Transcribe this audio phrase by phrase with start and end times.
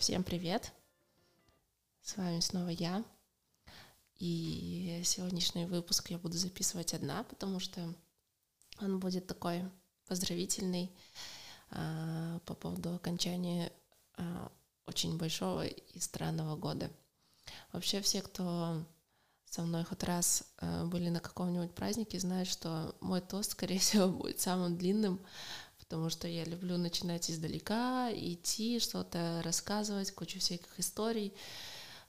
[0.00, 0.72] Всем привет!
[2.00, 3.04] С вами снова я.
[4.18, 7.94] И сегодняшний выпуск я буду записывать одна, потому что
[8.80, 9.62] он будет такой
[10.08, 10.90] поздравительный
[11.70, 13.70] а, по поводу окончания
[14.16, 14.50] а,
[14.86, 16.90] очень большого и странного года.
[17.70, 18.82] Вообще все, кто
[19.44, 24.08] со мной хоть раз а, были на каком-нибудь празднике, знают, что мой тост, скорее всего,
[24.18, 25.20] будет самым длинным,
[25.90, 31.34] потому что я люблю начинать издалека, идти, что-то рассказывать, кучу всяких историй,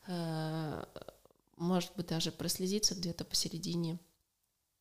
[0.05, 0.85] э,
[1.57, 3.98] может быть, даже прослезиться где-то посередине.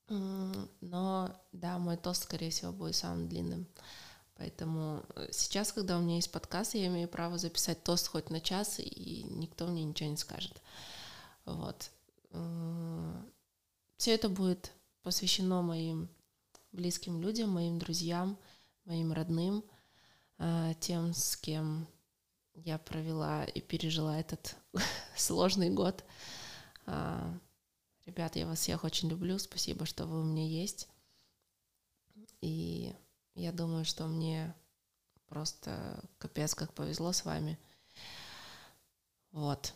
[0.09, 3.67] Но да, мой тост, скорее всего, будет самым длинным.
[4.37, 8.43] Поэтому э, сейчас, когда у меня есть подкаст, я имею право записать тост хоть на
[8.43, 10.61] час, и никто мне ничего не скажет.
[11.47, 11.91] Вот.
[13.97, 16.11] Все это будет посвящено моим
[16.71, 18.37] близким людям, моим друзьям—
[18.91, 19.65] моим родным,
[20.39, 21.87] а, тем, с кем
[22.55, 24.57] я провела и пережила этот
[25.17, 26.05] сложный год.
[26.87, 27.33] А,
[28.05, 29.39] ребят, я вас всех очень люблю.
[29.39, 30.89] Спасибо, что вы у меня есть.
[32.41, 32.93] И
[33.37, 34.53] я думаю, что мне
[35.29, 37.61] просто капец как повезло с вами.
[39.31, 39.73] Вот.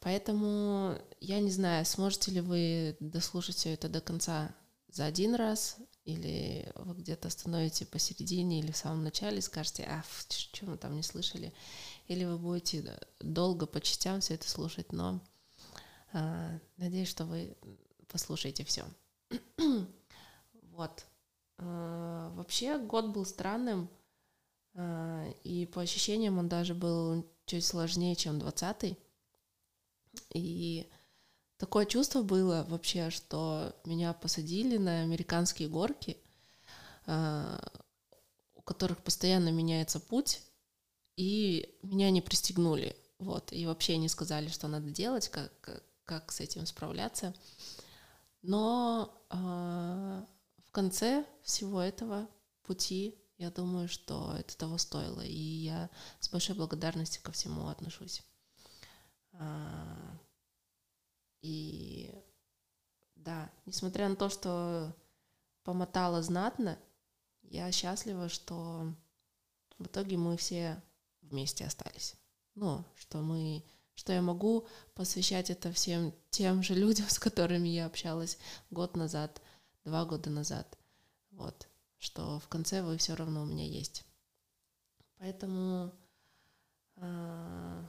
[0.00, 4.54] Поэтому я не знаю, сможете ли вы дослушать все это до конца
[4.88, 10.04] за один раз, или вы где-то остановите посередине или в самом начале и скажете, а,
[10.28, 11.52] что мы там не слышали,
[12.08, 15.20] или вы будете долго по частям все это слушать, но
[16.12, 17.56] э, надеюсь, что вы
[18.08, 18.84] послушаете все.
[20.72, 21.06] вот.
[21.58, 23.88] Э, вообще год был странным,
[24.74, 28.98] э, и по ощущениям он даже был чуть сложнее, чем двадцатый.
[30.34, 30.90] И
[31.62, 36.16] такое чувство было вообще, что меня посадили на американские горки,
[37.06, 37.56] а,
[38.56, 40.42] у которых постоянно меняется путь,
[41.14, 42.96] и меня не пристегнули.
[43.20, 47.32] Вот, и вообще не сказали, что надо делать, как, как с этим справляться.
[48.42, 52.26] Но э, в конце всего этого
[52.64, 58.24] пути я думаю, что это того стоило, и я с большой благодарностью ко всему отношусь.
[61.42, 62.14] И
[63.16, 64.96] да, несмотря на то, что
[65.64, 66.78] помотала знатно,
[67.42, 68.94] я счастлива, что
[69.78, 70.80] в итоге мы все
[71.20, 72.14] вместе остались.
[72.54, 73.64] Ну, что мы,
[73.94, 78.38] что я могу посвящать это всем тем же людям, с которыми я общалась
[78.70, 79.42] год назад,
[79.84, 80.78] два года назад.
[81.30, 84.04] Вот, что в конце вы все равно у меня есть.
[85.18, 85.92] Поэтому
[86.96, 87.84] э,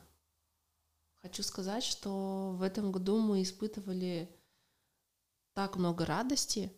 [1.34, 4.30] Хочу сказать, что в этом году мы испытывали
[5.54, 6.72] так много радости,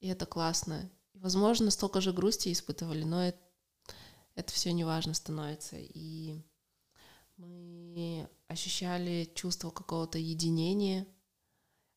[0.00, 0.90] и это классно.
[1.12, 3.38] И, возможно, столько же грусти испытывали, но это,
[4.34, 5.76] это все неважно становится.
[5.78, 6.42] И
[7.36, 11.06] мы ощущали чувство какого-то единения,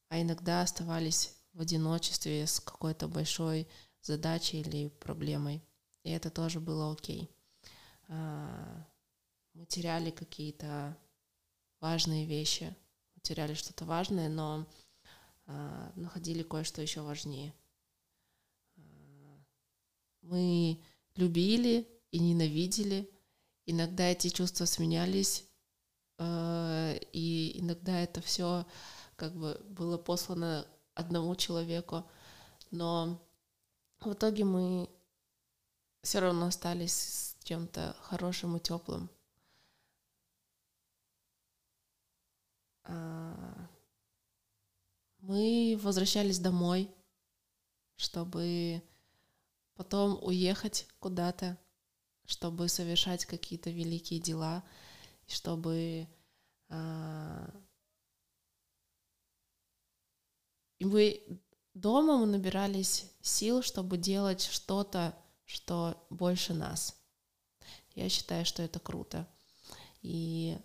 [0.10, 3.68] а иногда оставались в одиночестве с какой-то большой
[4.04, 5.64] задачей или проблемой.
[6.04, 7.32] И это тоже было окей.
[8.08, 8.86] А,
[9.56, 10.96] мы теряли какие-то
[11.82, 12.74] важные вещи,
[13.16, 14.66] потеряли что-то важное, но
[15.48, 17.54] э, находили кое-что еще важнее.
[18.78, 18.82] А,
[20.22, 20.82] мы
[21.16, 23.10] любили и ненавидели.
[23.66, 25.46] Иногда эти чувства сменялись,
[26.20, 28.66] э, и иногда это все
[29.16, 32.10] как бы было послано одному человеку,
[32.70, 33.22] но
[34.00, 34.90] в итоге мы
[36.02, 39.10] все равно остались с чем-то хорошим и теплым.
[45.32, 46.92] Мы возвращались домой,
[47.96, 48.84] чтобы
[49.76, 51.58] потом уехать куда-то,
[52.26, 54.62] чтобы совершать какие-то великие дела,
[55.28, 56.06] чтобы
[56.68, 57.50] а,
[60.80, 61.24] и мы
[61.74, 67.02] дома мы набирались сил, чтобы делать что-то, что больше нас.
[67.96, 69.26] Я считаю, что это круто.
[70.02, 70.58] И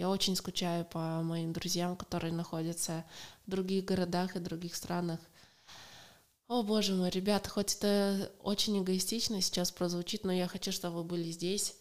[0.00, 3.04] я очень скучаю по моим друзьям, которые находятся
[3.46, 5.20] в других городах и других странах.
[6.48, 11.04] О, боже мой, ребята, хоть это очень эгоистично сейчас прозвучит, но я хочу, чтобы вы
[11.04, 11.76] были здесь,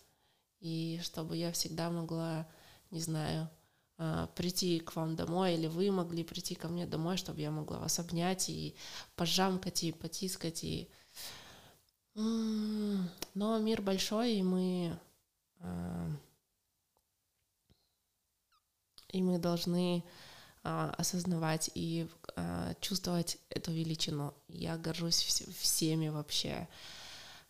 [0.60, 2.46] и чтобы я всегда могла,
[2.92, 3.50] не знаю,
[3.98, 7.80] а, прийти к вам домой, или вы могли прийти ко мне домой, чтобы я могла
[7.80, 8.76] вас обнять и
[9.16, 10.90] пожамкать, и потискать, и...
[12.16, 15.00] Но мир большой, и мы
[15.62, 16.12] а,
[19.10, 20.04] и мы должны
[20.64, 24.34] а, осознавать и а, чувствовать эту величину.
[24.48, 26.68] Я горжусь вс- всеми вообще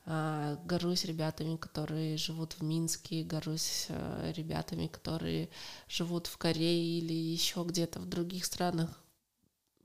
[0.05, 5.49] А, горжусь ребятами, которые живут в Минске, горжусь а, ребятами, которые
[5.87, 8.89] живут в Корее или еще где-то в других странах.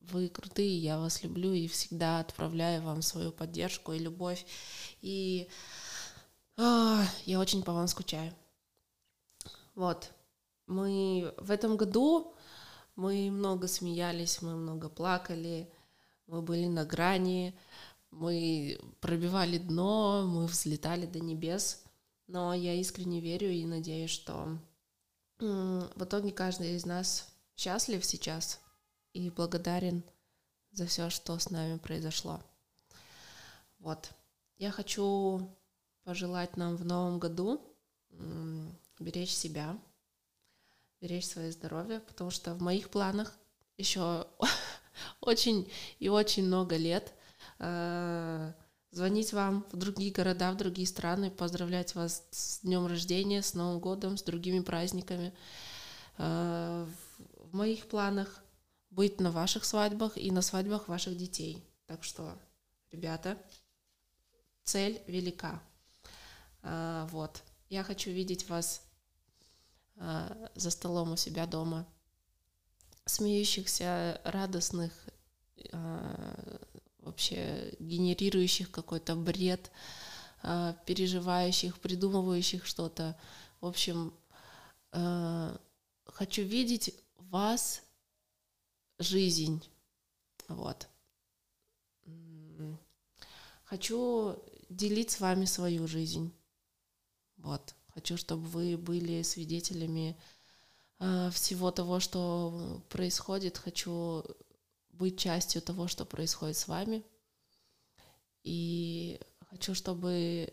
[0.01, 4.47] Вы крутые, я вас люблю и всегда отправляю вам свою поддержку и любовь.
[5.03, 5.49] И
[6.57, 8.33] а, я очень по вам скучаю.
[9.75, 10.11] Вот.
[10.67, 12.35] Мы в этом году
[12.97, 15.73] мы много смеялись, мы много плакали,
[16.27, 17.59] мы были на грани,
[18.11, 21.85] мы пробивали дно, мы взлетали до небес.
[22.27, 24.59] Но я искренне верю и надеюсь, что
[25.39, 28.61] в итоге каждый из нас счастлив сейчас
[29.13, 30.03] и благодарен
[30.73, 32.41] за все, что с нами произошло.
[33.79, 34.11] Вот.
[34.57, 35.51] Я хочу
[36.05, 37.61] пожелать нам в новом году
[38.99, 39.77] беречь себя,
[41.05, 43.37] беречь свое здоровье, потому что в моих планах
[43.77, 44.27] еще
[45.21, 47.13] очень и очень много лет
[47.59, 48.53] э,
[48.91, 53.81] звонить вам в другие города, в другие страны, поздравлять вас с днем рождения, с Новым
[53.81, 55.35] годом, с другими праздниками.
[56.17, 56.87] Э,
[57.19, 58.43] в моих планах
[58.89, 61.63] быть на ваших свадьбах и на свадьбах ваших детей.
[61.85, 62.33] Так что,
[62.91, 63.37] ребята,
[64.63, 65.63] цель велика.
[66.63, 67.43] Э, вот.
[67.69, 68.84] Я хочу видеть вас
[69.97, 71.87] за столом у себя дома,
[73.07, 74.93] смеющихся, радостных,
[75.73, 76.61] а,
[76.99, 79.71] вообще генерирующих какой-то бред,
[80.43, 83.19] а, переживающих, придумывающих что-то.
[83.61, 84.13] В общем,
[86.07, 87.83] хочу видеть вас
[88.99, 89.63] жизнь.
[90.49, 90.89] Вот.
[93.65, 96.33] Хочу делить с вами свою жизнь.
[97.39, 97.75] Вот.
[97.95, 100.17] Хочу, чтобы вы были свидетелями
[101.01, 103.59] Э, всего того, что происходит.
[103.59, 104.25] Хочу
[104.91, 107.03] быть частью того, что происходит с вами.
[108.43, 109.21] И
[109.51, 110.53] хочу, чтобы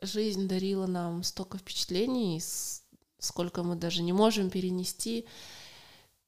[0.00, 2.40] жизнь дарила нам столько впечатлений,
[3.18, 5.26] сколько мы даже не можем перенести,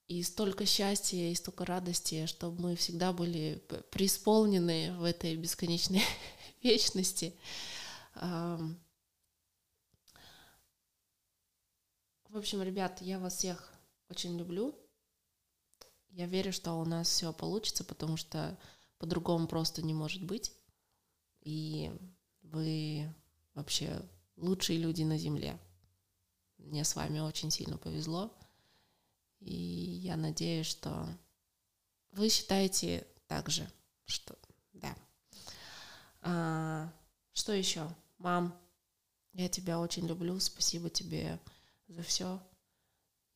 [0.07, 6.03] и столько счастья, и столько радости, чтобы мы всегда были преисполнены в этой бесконечной
[6.63, 7.35] вечности.
[12.29, 13.73] В общем, ребят, я вас всех
[14.11, 14.75] очень люблю.
[16.11, 18.59] Я верю, что у нас все получится, потому что
[18.99, 20.53] по-другому просто не может быть.
[21.41, 21.91] И
[22.43, 23.11] вы
[23.55, 24.03] вообще
[24.37, 25.59] лучшие люди на Земле.
[26.59, 28.31] Мне с вами очень сильно повезло.
[29.41, 31.09] И я надеюсь, что
[32.11, 33.67] вы считаете так же,
[34.05, 34.37] что
[34.75, 34.95] да.
[36.21, 36.93] А,
[37.33, 37.89] что еще?
[38.19, 38.55] Мам,
[39.33, 40.39] я тебя очень люблю.
[40.41, 41.41] Спасибо тебе
[41.89, 42.41] за все.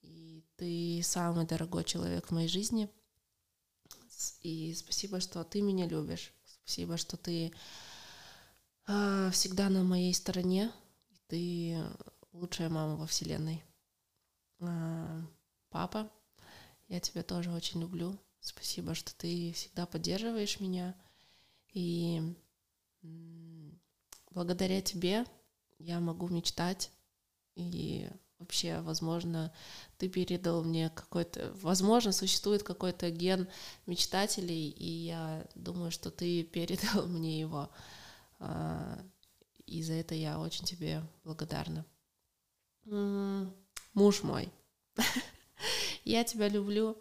[0.02, 2.88] И ты самый дорогой человек в моей жизни.
[4.40, 6.32] И спасибо, что ты меня любишь.
[6.44, 7.52] Спасибо, что ты
[8.87, 10.70] э, всегда на моей стороне.
[11.28, 11.82] Ты
[12.32, 13.64] лучшая мама во Вселенной.
[14.60, 15.22] Э,
[15.70, 16.10] папа,
[16.88, 18.19] я тебя тоже очень люблю.
[18.41, 20.94] Спасибо, что ты всегда поддерживаешь меня.
[21.72, 22.20] И
[24.31, 25.24] благодаря тебе
[25.79, 26.91] я могу мечтать
[27.55, 28.08] и
[28.43, 29.53] вообще, возможно,
[29.99, 33.49] ты передал мне какой-то, возможно, существует какой-то ген
[33.87, 37.70] мечтателей, и я думаю, что ты передал мне его.
[38.39, 38.99] А,
[39.67, 41.87] и за это я очень тебе благодарна.
[42.84, 44.53] Муж мой,
[46.05, 46.99] я тебя люблю.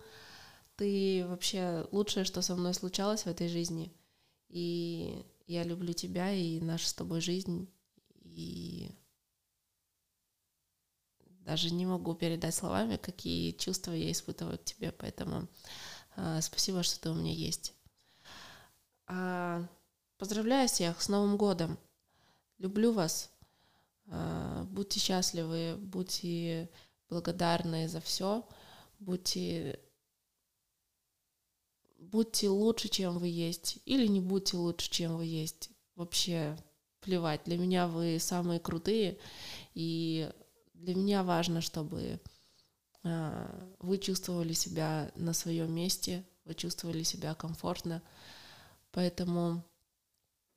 [0.76, 3.94] Ты вообще лучшее, что со мной случалось в этой жизни.
[4.50, 7.70] И я люблю тебя и нашу с тобой жизнь.
[8.24, 8.92] И
[11.46, 15.48] даже не могу передать словами, какие чувства я испытываю к тебе, поэтому
[16.16, 17.74] э, спасибо, что ты у меня есть.
[19.08, 19.68] А,
[20.18, 21.78] поздравляю всех с Новым годом.
[22.58, 23.32] Люблю вас.
[24.08, 26.70] А, будьте счастливы, будьте
[27.10, 28.48] благодарны за все,
[29.00, 29.80] будьте
[31.98, 35.70] будьте лучше, чем вы есть, или не будьте лучше, чем вы есть.
[35.96, 36.58] Вообще
[37.00, 37.42] плевать.
[37.46, 39.18] Для меня вы самые крутые,
[39.74, 40.32] и
[40.82, 42.20] для меня важно, чтобы
[43.04, 48.02] а, вы чувствовали себя на своем месте, вы чувствовали себя комфортно.
[48.92, 49.64] Поэтому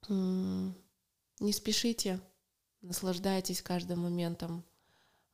[0.09, 2.21] не спешите,
[2.83, 4.65] наслаждайтесь каждым моментом.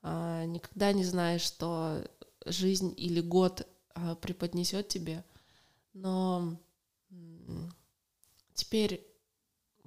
[0.03, 2.05] А, никогда не знаешь, что
[2.45, 5.25] жизнь или год а, преподнесет тебе.
[5.93, 6.57] Но
[8.55, 9.10] теперь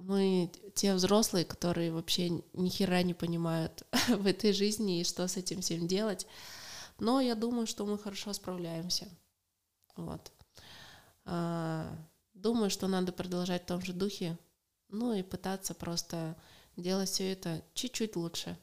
[0.06, 5.36] мы те взрослые, которые вообще ни хера не понимают в этой жизни и что с
[5.36, 6.26] этим всем делать.
[6.98, 9.08] Но я думаю, что мы хорошо справляемся.
[9.96, 10.32] Вот.
[11.24, 11.90] А,
[12.34, 14.38] думаю, что надо продолжать в том же духе.
[14.88, 16.36] Ну и пытаться просто
[16.76, 18.58] делать все это чуть-чуть лучше.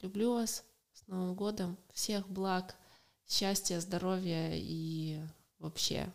[0.00, 0.64] Люблю вас.
[0.92, 1.78] С Новым годом.
[1.94, 2.76] Всех благ,
[3.26, 5.20] счастья, здоровья и
[5.58, 6.12] вообще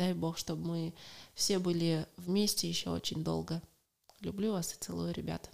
[0.00, 0.94] дай бог, чтобы мы
[1.34, 3.60] все были вместе еще очень долго.
[4.20, 5.50] Люблю вас и целую, ребята.